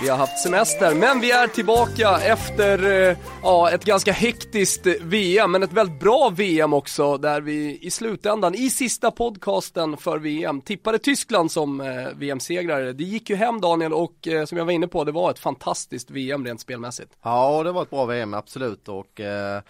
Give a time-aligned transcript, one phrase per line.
[0.00, 5.52] Vi har haft semester, men vi är tillbaka efter eh, ja, ett ganska hektiskt VM,
[5.52, 10.60] men ett väldigt bra VM också, där vi i slutändan, i sista podcasten för VM,
[10.60, 12.92] tippade Tyskland som eh, VM-segrare.
[12.92, 15.38] Det gick ju hem Daniel och eh, som jag var inne på, det var ett
[15.38, 17.12] fantastiskt VM rent spelmässigt.
[17.22, 18.88] Ja, det var ett bra VM, absolut.
[18.88, 19.60] Och eh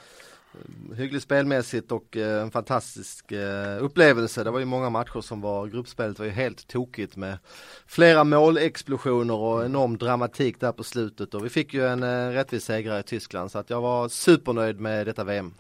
[0.55, 4.45] Eh, hyggligt spelmässigt och eh, en fantastisk eh, upplevelse.
[4.45, 7.39] Det var ju många matcher som var, gruppspelet var ju helt tokigt med
[7.87, 13.01] flera målexplosioner och enorm dramatik där på slutet och vi fick ju en rättvis segrare
[13.01, 15.55] i Tyskland så att jag var supernöjd med detta VM.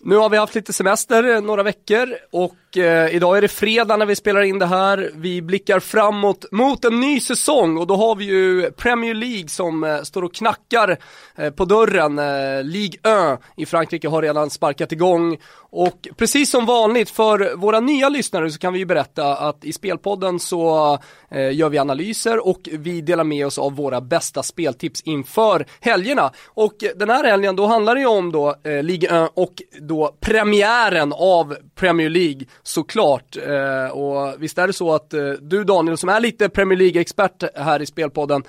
[0.00, 3.96] Nu har vi haft lite semester eh, några veckor och eh, idag är det fredag
[3.96, 5.10] när vi spelar in det här.
[5.14, 9.84] Vi blickar framåt mot en ny säsong och då har vi ju Premier League som
[9.84, 10.98] eh, står och knackar
[11.36, 12.18] eh, på dörren.
[12.18, 13.00] Eh, Ligue
[13.32, 15.38] 1 i Frankrike har redan sparkat igång
[15.70, 19.72] och precis som vanligt för våra nya lyssnare så kan vi ju berätta att i
[19.72, 20.92] Spelpodden så
[21.30, 26.32] eh, gör vi analyser och vi delar med oss av våra bästa speltips inför helgerna.
[26.46, 30.16] Och den här helgen då handlar det ju om då eh, Ligue 1 och då
[30.20, 33.36] premiären av Premier League såklart.
[33.36, 37.44] Eh, och visst är det så att eh, du Daniel som är lite Premier League-expert
[37.54, 38.42] här i Spelpodden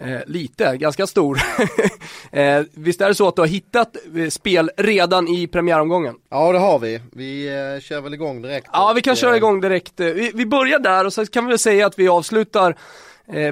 [0.00, 1.38] Eh, lite, ganska stor.
[2.32, 6.14] eh, visst är det så att du har hittat eh, spel redan i premiäromgången?
[6.30, 8.68] Ja det har vi, vi eh, kör väl igång direkt.
[8.72, 9.92] Ja vi kan köra eh, igång direkt.
[9.96, 12.76] Vi, vi, börjar där och så kan vi väl säga att vi avslutar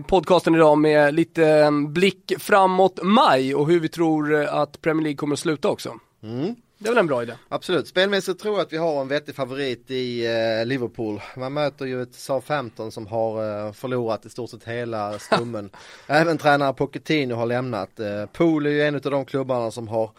[0.07, 5.33] podcasten idag med lite blick framåt maj och hur vi tror att Premier League kommer
[5.33, 5.95] att sluta också.
[6.23, 6.55] Mm.
[6.85, 7.33] Det är väl en bra idé?
[7.49, 7.89] Absolut.
[7.89, 11.21] Spelmässigt tror jag att vi har en vettig favorit i eh, Liverpool.
[11.37, 15.71] Man möter ju ett Southampton som har eh, förlorat i stort sett hela stommen.
[16.07, 18.01] Även tränare Pochettino har lämnat.
[18.01, 20.11] Eh, Pool är ju en av de klubbarna som har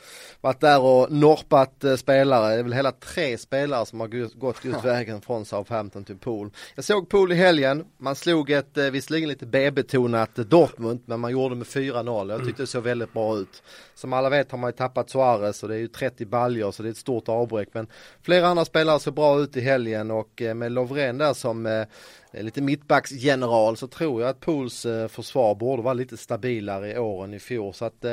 [0.41, 2.53] varit där och norpat eh, spelare.
[2.53, 6.51] Det är väl hela tre spelare som har gått just vägen från Southampton till Pool.
[6.75, 7.85] Jag såg Pool i helgen.
[7.97, 12.31] Man slog ett eh, visserligen lite B-betonat Dortmund men man gjorde med 4-0.
[12.31, 13.63] Jag tyckte det såg väldigt bra ut.
[13.95, 16.83] Som alla vet har man ju tappat Suarez och det är ju 30 baljor så
[16.83, 17.69] det är ett stort avbräck.
[17.71, 17.87] Men
[18.21, 21.85] flera andra spelare ser bra ut i helgen och eh, med Lovren där som eh,
[22.31, 27.23] lite mittbacksgeneral så tror jag att Pools eh, försvar borde vara lite stabilare i år
[27.23, 27.73] än i fjol.
[27.73, 28.05] Så att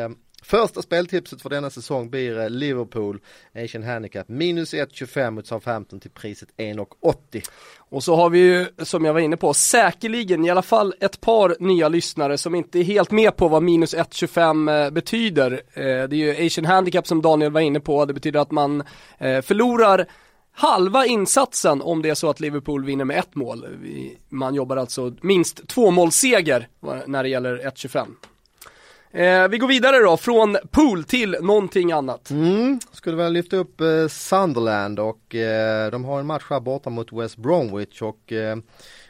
[0.42, 3.20] Första speltipset för denna säsong blir eh, Liverpool
[3.54, 7.48] Asian Handicap minus 1,25 mot Southampton till priset 1,80.
[7.78, 11.20] Och så har vi ju, som jag var inne på, säkerligen i alla fall ett
[11.20, 15.52] par nya lyssnare som inte är helt med på vad minus 1,25 eh, betyder.
[15.52, 18.82] Eh, det är ju Asian Handicap som Daniel var inne på, det betyder att man
[19.18, 20.06] förlorar
[20.52, 23.66] halva insatsen om det är så att Liverpool vinner med ett mål.
[24.28, 26.68] Man jobbar alltså minst två målseger
[27.06, 28.06] när det gäller 1,25.
[29.14, 32.30] Eh, vi går vidare då, från pool till någonting annat.
[32.30, 36.90] Mm, skulle väl lyfta upp eh, Sunderland och eh, de har en match här borta
[36.90, 38.56] mot West Bromwich och eh,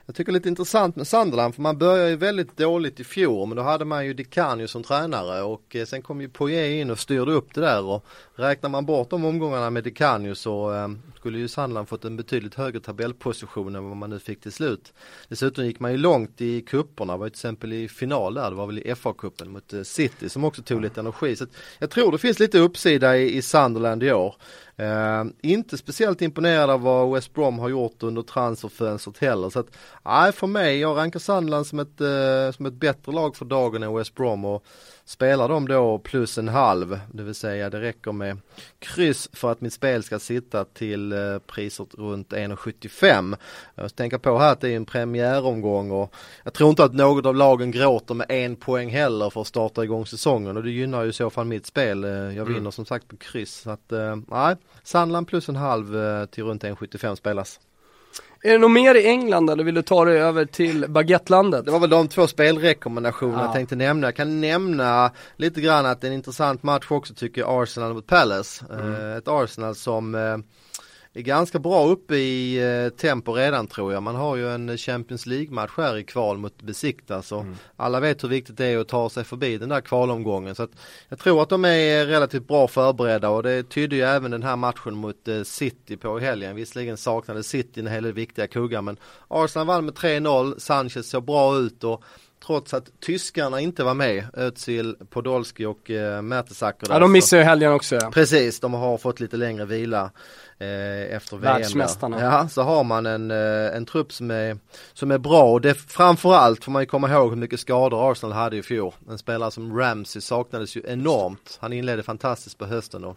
[0.07, 3.05] jag tycker det är lite intressant med Sunderland för man börjar ju väldigt dåligt i
[3.05, 6.81] fjol men då hade man ju Dicanio som tränare och eh, sen kom ju Poirier
[6.81, 10.75] in och styrde upp det där och räknar man bort de omgångarna med Dicanio så
[10.75, 10.89] eh,
[11.23, 14.93] skulle ju Sunderland fått en betydligt högre tabellposition än vad man nu fick till slut.
[15.29, 18.57] Dessutom gick man ju långt i kupperna, var ju till exempel i final där, det
[18.57, 21.37] var väl i FA-cupen mot eh, City som också tog lite energi.
[21.37, 21.47] Så
[21.79, 24.35] jag tror det finns lite uppsida i, i Sunderland i år.
[24.77, 29.51] Eh, inte speciellt imponerad av vad West Brom har gjort under transferfönstret heller.
[29.51, 33.37] Så att, nej för mig, jag rankar Sunderland som ett, eh, som ett bättre lag
[33.37, 34.65] för dagen än West Brom och
[35.05, 38.39] spelar de då plus en halv, det vill säga det räcker med
[38.79, 43.37] kryss för att mitt spel ska sitta till uh, priset runt 1,75.
[43.75, 46.15] Jag tänker på här att det är en premiäromgång och
[46.45, 49.85] jag tror inte att något av lagen gråter med en poäng heller för att starta
[49.85, 52.03] igång säsongen och det gynnar ju i så fall mitt spel.
[52.03, 52.47] Jag mm.
[52.47, 52.73] vinner mm.
[52.73, 53.61] som sagt på kryss.
[53.61, 53.93] Så att,
[54.29, 57.61] nej, Sandland plus en halv eh, till runt 1,75 spelas.
[58.45, 61.65] Är det något mer i England eller vill du ta dig över till baguettelandet?
[61.65, 63.45] Det var väl de två spelrekommendationerna ja.
[63.45, 64.07] jag tänkte nämna.
[64.07, 67.95] Jag kan nämna lite grann att det är en intressant match också tycker jag, Arsenal
[67.95, 68.65] mot Palace.
[68.71, 68.95] Mm.
[68.95, 70.37] Eh, ett Arsenal som eh,
[71.15, 74.03] är ganska bra uppe i eh, tempo redan tror jag.
[74.03, 77.57] Man har ju en Champions League-match här i kval mot Besiktas och mm.
[77.77, 80.55] alla vet hur viktigt det är att ta sig förbi den där kvalomgången.
[80.55, 80.69] Så
[81.09, 84.57] jag tror att de är relativt bra förberedda och det tydde ju även den här
[84.57, 86.57] matchen mot eh, City på helgen.
[86.57, 88.97] Visserligen saknade City en hel del viktiga kuggar men
[89.29, 92.05] Arsenal vann med 3-0, Sanchez såg bra ut och
[92.47, 96.87] trots att tyskarna inte var med, Özil, Podolski och eh, Mertesacker.
[96.91, 97.95] Ja de missar ju helgen också.
[97.95, 98.11] Ja.
[98.11, 100.11] Precis, de har fått lite längre vila
[100.59, 101.55] eh, efter VM.
[101.55, 102.21] Världsmästarna.
[102.21, 104.59] Ja, så har man en, eh, en trupp som är,
[104.93, 108.33] som är bra och det framförallt får man ju komma ihåg hur mycket skador Arsenal
[108.33, 108.93] hade i fjol.
[109.11, 111.59] En spelare som Ramsey saknades ju enormt.
[111.61, 113.17] Han inledde fantastiskt på hösten och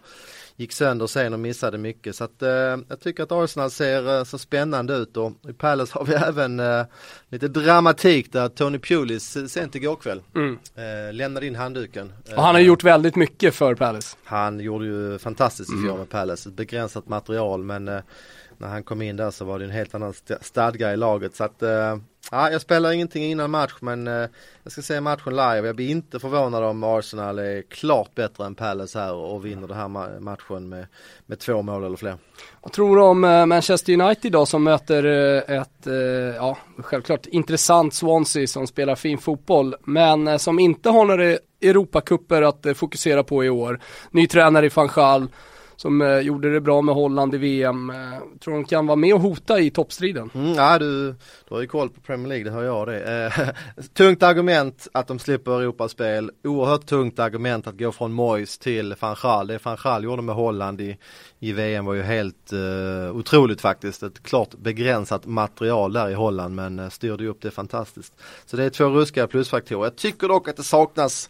[0.57, 2.15] gick sönder sen och missade mycket.
[2.15, 5.91] Så att eh, jag tycker att Arsenal ser eh, så spännande ut och i Palace
[5.97, 6.85] har vi även eh,
[7.29, 10.57] lite dramatik där Tony Pulis eh, sent igår kväll Mm.
[10.75, 12.13] eh, lämnade in handduken.
[12.35, 14.17] Och han har gjort väldigt mycket för Palace.
[14.23, 15.85] Han gjorde ju fantastiskt i Mm.
[15.85, 17.99] fjol med Palace, ett begränsat material men eh,
[18.57, 21.35] när han kom in där så var det en helt annan st- stadga i laget
[21.35, 21.97] så att eh,
[22.31, 24.27] ja, jag spelar ingenting innan match men eh,
[24.63, 25.67] jag ska se matchen live.
[25.67, 29.77] Jag blir inte förvånad om Arsenal är klart bättre än Palace här och vinner den
[29.77, 30.87] här ma- matchen med,
[31.25, 32.17] med två mål eller fler.
[32.61, 35.93] Vad tror du om eh, Manchester United idag som möter eh, ett, eh,
[36.35, 42.41] ja självklart intressant Swansea som spelar fin fotboll men eh, som inte har några Europacuper
[42.41, 43.79] att eh, fokusera på i år.
[44.11, 45.27] Ny tränare i van Gaal
[45.75, 47.89] som eh, gjorde det bra med Holland i VM.
[47.89, 47.95] Eh,
[48.39, 50.29] tror de kan vara med och hota i toppstriden?
[50.33, 51.15] Mm, ja du,
[51.47, 53.25] du har ju koll på Premier League, det hör jag det.
[53.25, 58.95] Eh, tungt argument att de slipper Europaspel, oerhört tungt argument att gå från Moyes till
[58.99, 59.47] van Gaal.
[59.47, 60.97] Det van Gaal gjorde med Holland i,
[61.39, 64.03] i VM var ju helt eh, otroligt faktiskt.
[64.03, 68.13] Ett klart begränsat material där i Holland men eh, styrde ju upp det fantastiskt.
[68.45, 69.83] Så det är två ruskiga plusfaktorer.
[69.83, 71.29] Jag tycker dock att det saknas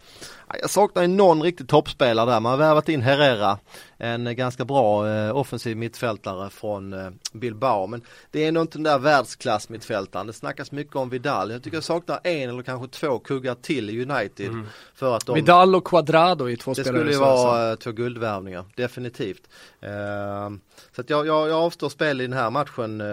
[0.62, 2.40] jag saknar ju någon riktig toppspelare där.
[2.40, 3.60] Man har värvat in Herrera,
[3.98, 7.88] en eh, ganska bra eh, offensiv mittfältare från eh, Bilbao.
[7.88, 8.02] Men
[8.32, 10.28] det är nog inte den där världsklass mittfältaren.
[10.28, 11.52] Det snackas mycket om Vidal.
[11.52, 14.52] Jag tycker jag saknar en eller kanske två kuggar till i United.
[14.96, 17.00] För att de, Vidal och Quadrado är två det spelare.
[17.00, 19.50] skulle ju vara eh, två guldvärvningar, definitivt.
[19.82, 20.60] Ehm,
[20.96, 23.08] så att jag, jag, jag avstår spel i den här matchen uh,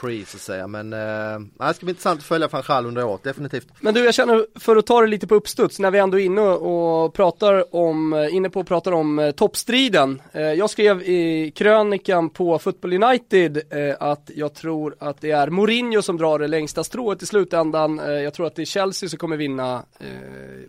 [0.00, 0.66] pre så att säga.
[0.66, 3.68] Men eh, det ska bli intressant att följa Fanchal under året, definitivt.
[3.80, 6.24] Men du, jag känner för att ta det lite på uppstuds när vi ändå är
[6.24, 10.22] inne och pratar om, eh, inne på och pratar om eh, toppstriden.
[10.32, 15.50] Eh, jag skrev i krönikan på Football United eh, att jag tror att det är
[15.50, 18.00] Mourinho som drar det längsta strået i slutändan.
[18.00, 20.06] Eh, jag tror att det är Chelsea som kommer vinna eh,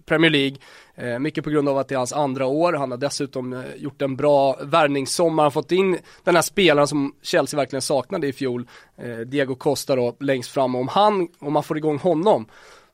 [0.06, 0.58] Premier League.
[0.98, 2.74] Eh, mycket på grund av att det är hans andra år.
[2.74, 5.44] Han har dessutom eh, gjort en bra värvningssommar.
[5.44, 8.68] Han har fått in den här spelaren som Chelsea verkligen saknade i fjol.
[8.98, 10.76] Eh, Diego Costa då längst fram.
[10.76, 12.46] Om han, om man får igång honom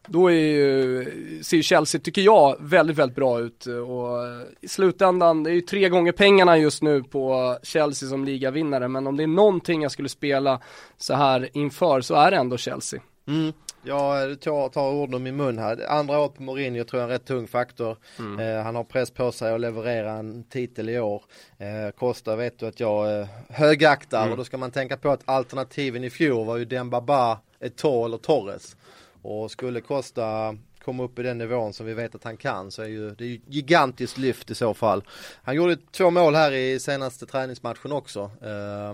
[0.07, 4.67] då är ju, ser ju Chelsea, tycker jag, väldigt, väldigt bra ut och eh, i
[4.67, 9.17] slutändan, det är ju tre gånger pengarna just nu på Chelsea som ligavinnare, men om
[9.17, 10.59] det är någonting jag skulle spela
[10.97, 13.01] så här inför så är det ändå Chelsea.
[13.27, 13.53] Mm.
[13.85, 15.89] Ja, du tar, tar orden i min mun här.
[15.89, 17.97] Andra året på Mourinho tror jag är en rätt tung faktor.
[18.39, 21.23] Eh, han har press på sig att leverera en titel i år.
[21.57, 25.21] Eh, Costa vet du att jag eh, högaktar och då ska man tänka på att
[25.25, 28.75] alternativen i fjol var ju Dembaba, Eto'o eller Torres.
[29.21, 32.81] Och skulle Costa komma upp i den nivån som vi vet att han kan så
[32.81, 35.03] är ju det är ju gigantiskt lyft i så fall.
[35.43, 38.31] Han gjorde två mål här i senaste träningsmatchen också.
[38.41, 38.93] Eh,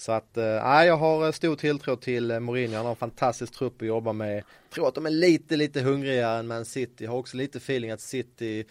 [0.00, 2.96] så att, eh, nej jag har eh, stor tilltro till eh, Mourinho, han har en
[2.96, 4.36] fantastisk trupp att jobba med.
[4.36, 4.44] Jag
[4.74, 7.90] tror att de är lite, lite hungrigare än Man City, jag har också lite feeling
[7.90, 8.64] att City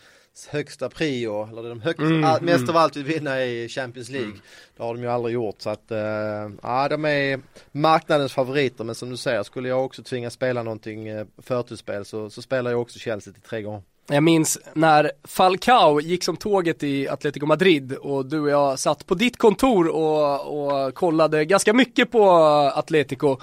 [0.49, 2.69] högsta prio, eller de högst, Mm, all, mest mm.
[2.69, 4.33] av allt vill vinna i Champions League.
[4.77, 7.39] Det har de ju aldrig gjort så att, eh, ja de är
[7.71, 12.41] marknadens favoriter men som du säger, skulle jag också tvinga spela någonting förtursspel så, så
[12.41, 13.81] spelar jag också Chelsea till tre gånger.
[14.11, 19.05] Jag minns när Falcao gick som tåget i Atletico Madrid och du och jag satt
[19.05, 22.31] på ditt kontor och, och kollade ganska mycket på
[22.75, 23.37] Atletico.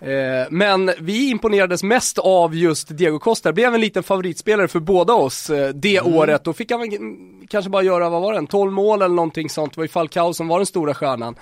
[0.00, 4.80] Eh, men vi imponerades mest av just Diego Costa, det blev en liten favoritspelare för
[4.80, 6.44] båda oss eh, det året.
[6.44, 9.50] Då fick han mm, kanske bara göra, vad var det, en 12 mål eller någonting
[9.50, 9.72] sånt.
[9.72, 11.34] Det var ju Falcao som var den stora stjärnan.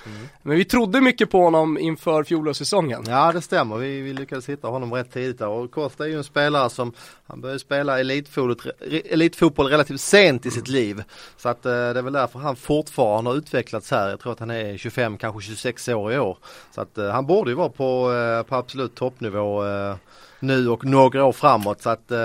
[0.43, 3.05] Men vi trodde mycket på honom inför fjolårssäsongen.
[3.09, 6.17] Ja det stämmer, vi, vi lyckades hitta honom rätt tidigt där och Costa är ju
[6.17, 6.93] en spelare som
[7.27, 8.73] han började spela elitfotboll,
[9.05, 11.03] elitfotboll relativt sent i sitt liv.
[11.37, 14.09] Så att eh, det är väl därför han fortfarande har utvecklats här.
[14.09, 16.39] Jag tror att han är 25, kanske 26 år i år.
[16.75, 19.97] Så att han borde ju vara på, på absolut toppnivå eh,
[20.41, 21.83] nu och några år framåt.
[21.83, 22.19] Så att eh,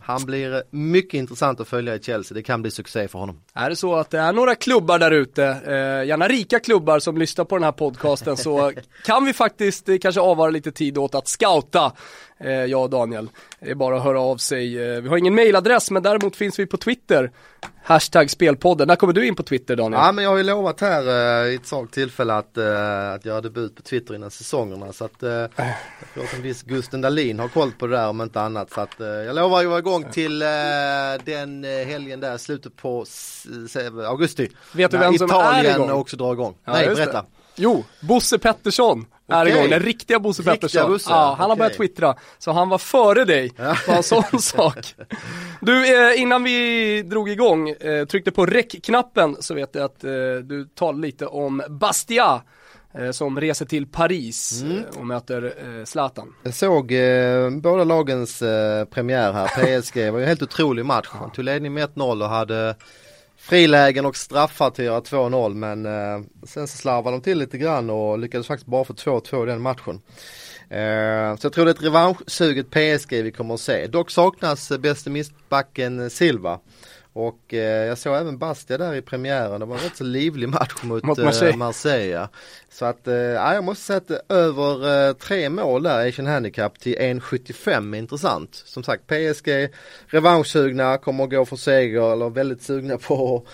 [0.00, 2.34] han blir mycket intressant att följa i Chelsea.
[2.34, 3.40] Det kan bli succé för honom.
[3.54, 7.18] Är det så att det är några klubbar där ute, eh, gärna rika klubbar som
[7.18, 8.72] lyssnar på den här podcasten så
[9.04, 11.92] kan vi faktiskt eh, kanske avvara lite tid åt att scouta,
[12.38, 13.28] eh, jag och Daniel.
[13.60, 14.94] Det är bara att höra av sig.
[14.94, 17.30] Eh, vi har ingen mailadress men däremot finns vi på Twitter.
[17.84, 18.88] Hashtag spelpodden.
[18.88, 20.00] När kommer du in på Twitter Daniel?
[20.04, 21.08] Ja men jag har ju lovat här
[21.44, 25.04] eh, i ett sånt tillfälle att, eh, att göra debut på Twitter innan säsongerna så
[25.04, 25.50] att eh, jag
[26.14, 28.80] tror att en viss Gusten Dahlin har koll på det där om inte annat så
[28.80, 30.48] att eh, jag lovar att vara igång till eh,
[31.24, 33.04] den eh, helgen där slutet på
[33.68, 34.48] se- augusti.
[34.72, 35.90] Vet du vem som är Italien igång?
[35.90, 36.54] också drar igång.
[36.64, 37.04] Ja, Nej just det.
[37.06, 37.24] berätta.
[37.56, 40.92] Jo, Bosse Pettersson är igång, den riktiga Bosse Riktiga Pettersson.
[40.92, 41.58] Bosse, Ja, han har okej.
[41.58, 43.50] börjat twittra, så han var före dig
[43.86, 44.94] på en sån sak.
[45.60, 50.10] Du, eh, innan vi drog igång, eh, tryckte på räckknappen så vet jag att eh,
[50.42, 52.42] du talade lite om Bastia.
[52.94, 54.78] Eh, som reser till Paris Mm.
[54.78, 56.34] eh, och möter eh, Zlatan.
[56.42, 59.46] Jag såg eh, båda lagens eh, premiär här,
[59.80, 61.08] PSG, det var ju en helt otrolig match.
[61.10, 62.76] Han tog ledning med 1-0 och hade
[63.36, 67.58] frilägen och straffar till att göra 2-0 men eh, sen så slarvade de till lite
[67.58, 70.00] grann och lyckades faktiskt bara få 2-2 i den matchen.
[70.70, 73.86] Eh, så jag tror det är ett revanschsuget PSG vi kommer att se.
[73.86, 76.58] Dock saknas eh, bäste mittbacken Silva.
[77.14, 80.48] Och eh, jag såg även Bastia där i premiären, det var en rätt så livlig
[80.48, 81.56] match mot, Mot eh, Marseille.
[81.56, 82.28] Marseille.
[82.70, 86.78] Så att, eh, ja, jag måste säga att över eh, tre mål där, Asian Handicap
[86.78, 88.54] till 1,75 är intressant.
[88.54, 89.68] Som sagt PSG
[90.06, 93.46] revanschsugna, kommer att gå för seger eller väldigt sugna på,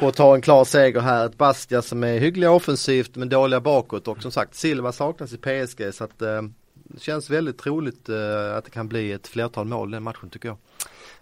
[0.00, 1.26] på att ta en klar seger här.
[1.26, 5.36] Ett Bastia som är hyggliga offensivt men dåliga bakåt och som sagt Silva saknas i
[5.36, 6.42] PSG så att eh,
[6.84, 10.30] det känns väldigt troligt eh, att det kan bli ett flertal mål i den matchen
[10.30, 10.58] tycker jag.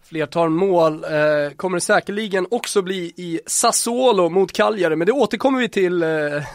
[0.04, 1.10] Flertal mål eh,
[1.56, 6.08] kommer det säkerligen också bli i Sassuolo mot Cagliari, men det återkommer vi till eh,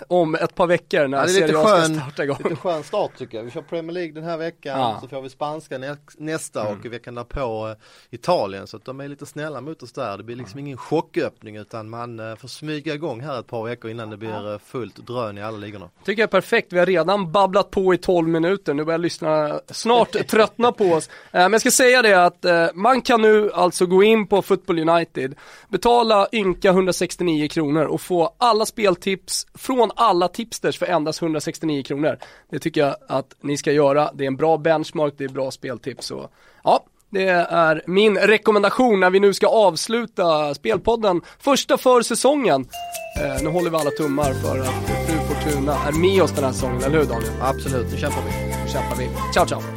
[0.08, 2.38] om ett par veckor när Ja, det är Serie A ska starta igång.
[2.44, 3.44] Lite skön start tycker jag.
[3.46, 4.98] Vi kör Premier League den här veckan, Ja.
[5.02, 7.76] så får vi spanska nä nästa och i veckan därpå eh,
[8.10, 8.68] Italien.
[8.68, 10.18] Så att de är lite snälla mot oss där.
[10.18, 13.92] Det blir liksom ingen chocköppning utan man eh, får smyga igång här ett par veckor
[13.92, 15.90] innan det blir eh, fullt drön i alla ligorna.
[16.06, 19.60] Tycker jag är perfekt, vi har redan babblat på i 12 minuter, nu börjar lyssnarna
[19.72, 21.10] snart tröttna på oss.
[21.32, 25.36] Men jag ska säga det att man kan nu alltså gå in på Football United,
[25.70, 32.18] betala ynka 169 kronor och få alla speltips från alla tipsters för endast 169 kronor.
[32.52, 35.52] Det tycker jag att ni ska göra, det är en bra benchmark, det är bra
[35.52, 36.30] speltips så
[36.64, 36.86] ja.
[37.10, 42.68] Det är min rekommendation när vi nu ska avsluta spelpodden, första för säsongen.
[43.22, 46.52] Eh, nu håller vi alla tummar för att Fru Fortuna är med oss den här
[46.52, 47.32] säsongen, eller hur Daniel?
[47.42, 48.64] Absolut, nu kämpar vi.
[48.64, 49.10] Nu kämpar vi.
[49.34, 49.77] Ciao ciao!